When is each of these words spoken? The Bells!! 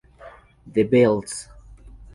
The 0.65 0.81
Bells!! 0.81 1.47